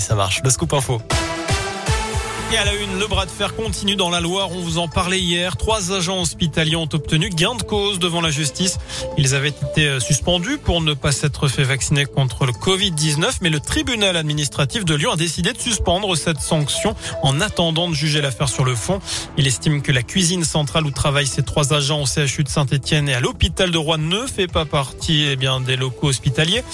[0.00, 0.40] Ça marche.
[0.42, 1.00] Le scoop info.
[2.52, 4.50] Et à la une, le bras de fer continue dans la Loire.
[4.50, 5.56] On vous en parlait hier.
[5.56, 8.78] Trois agents hospitaliers ont obtenu gain de cause devant la justice.
[9.16, 13.50] Ils avaient été euh, suspendus pour ne pas s'être fait vacciner contre le Covid-19, mais
[13.50, 18.20] le tribunal administratif de Lyon a décidé de suspendre cette sanction en attendant de juger
[18.20, 18.98] l'affaire sur le fond.
[19.36, 23.08] Il estime que la cuisine centrale où travaillent ces trois agents au CHU de Saint-Etienne
[23.08, 26.64] et à l'hôpital de Rouen ne fait pas partie eh bien, des locaux hospitaliers.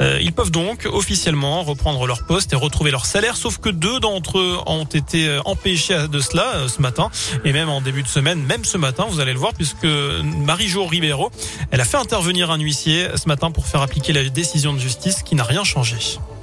[0.00, 4.00] Euh, ils peuvent donc officiellement reprendre leur poste et retrouver leur salaire, sauf que deux
[4.00, 7.10] d'entre eux ont été euh, empêché de cela euh, ce matin
[7.44, 10.84] et même en début de semaine, même ce matin, vous allez le voir puisque Marie-Jo
[10.84, 11.30] Ribeiro,
[11.70, 15.22] elle a fait intervenir un huissier ce matin pour faire appliquer la décision de justice
[15.22, 15.96] qui n'a rien changé.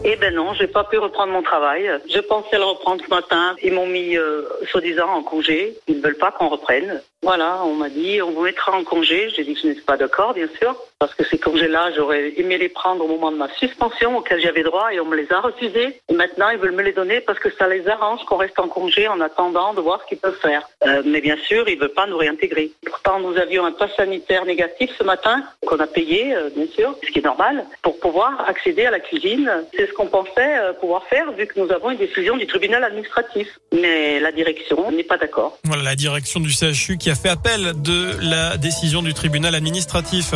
[0.06, 1.90] Eh ben non, j'ai pas pu reprendre mon travail.
[2.14, 3.56] Je pensais le reprendre ce matin.
[3.64, 5.78] Ils m'ont mis euh, soi-disant en congé.
[5.88, 7.02] Ils ne veulent pas qu'on reprenne.
[7.24, 9.30] Voilà, on m'a dit on vous mettra en congé.
[9.36, 12.58] J'ai dit que je n'étais pas d'accord, bien sûr, parce que ces congés-là, j'aurais aimé
[12.58, 15.40] les prendre au moment de ma suspension auquel j'avais droit et on me les a
[15.40, 16.02] refusés.
[16.10, 18.68] Et maintenant, ils veulent me les donner parce que ça les arrange qu'on reste en
[18.68, 20.68] congé en attendant de voir ce qu'ils peuvent faire.
[20.86, 22.72] Euh, mais bien sûr, ils veulent pas nous réintégrer.
[22.86, 26.96] Pourtant, nous avions un pass sanitaire négatif ce matin qu'on a payé, euh, bien sûr,
[27.06, 29.50] ce qui est normal, pour pouvoir accéder à la cuisine.
[29.74, 32.84] C'est ce qu'on pensait euh, pouvoir faire vu que nous avons une décision du tribunal
[32.84, 33.48] administratif.
[33.72, 35.58] Mais la direction n'est pas d'accord.
[35.64, 40.34] Voilà la direction du CHU qui a fait appel de la décision du tribunal administratif.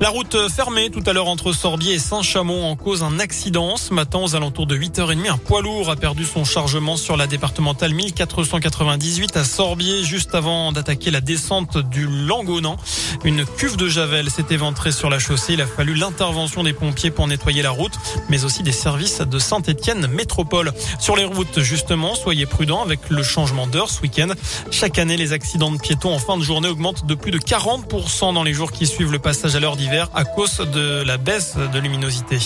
[0.00, 3.76] La route fermée tout à l'heure entre Sorbier et Saint-Chamond en cause un accident.
[3.76, 7.26] Ce matin, aux alentours de 8h30, un poids lourd a perdu son chargement sur la
[7.26, 12.78] départementale 1498 à Sorbier, juste avant d'attaquer la descente du Langonan.
[13.24, 15.52] Une cuve de javel s'est éventrée sur la chaussée.
[15.52, 17.92] Il a fallu l'intervention des pompiers pour nettoyer la route,
[18.30, 20.72] mais aussi des services de Saint-Étienne Métropole.
[20.98, 24.28] Sur les routes, justement, soyez prudents avec le changement d'heure ce week-end.
[24.70, 28.34] Chaque année, les accidents de piétons en fin de journée augmentent de plus de 40%
[28.34, 31.56] dans les jours qui suivent le passage à l'heure d'hiver à cause de la baisse
[31.56, 32.38] de luminosité.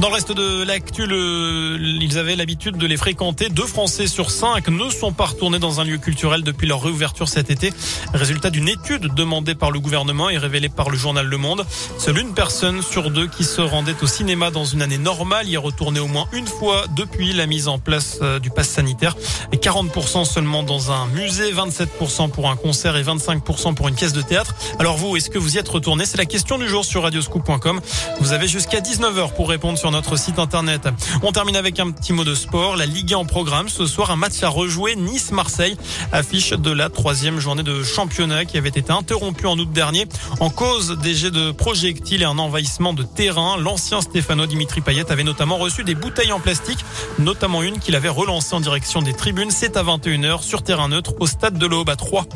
[0.00, 3.48] Dans le reste de l'actu, ils avaient l'habitude de les fréquenter.
[3.48, 7.26] Deux Français sur cinq ne sont pas retournés dans un lieu culturel depuis leur réouverture
[7.26, 7.72] cet été.
[8.14, 11.66] Résultat d'une étude demandée par le gouvernement et révélée par le journal Le Monde.
[11.98, 15.54] Seule une personne sur deux qui se rendait au cinéma dans une année normale y
[15.54, 19.16] est retournée au moins une fois depuis la mise en place euh, du pass sanitaire.
[19.50, 24.12] Et 40% seulement dans un musée, 27% pour un concert et 25% pour une pièce
[24.12, 24.54] de théâtre.
[24.78, 26.06] Alors vous, est-ce que vous y êtes retourné?
[26.06, 27.80] C'est la question du jour sur radioscoop.com.
[28.20, 30.88] Vous avez jusqu'à 19h pour répondre sur notre site internet.
[31.22, 32.76] On termine avec un petit mot de sport.
[32.76, 34.96] La Ligue en programme ce soir, un match à rejouer.
[34.96, 35.76] Nice-Marseille
[36.12, 40.06] affiche de la troisième journée de championnat qui avait été interrompue en août dernier
[40.40, 43.56] en cause des jets de projectiles et un envahissement de terrain.
[43.56, 46.84] L'ancien Stéphano Dimitri Payet avait notamment reçu des bouteilles en plastique,
[47.18, 49.50] notamment une qu'il avait relancée en direction des tribunes.
[49.50, 52.26] C'est à 21h sur terrain neutre au stade de l'Aube à 3.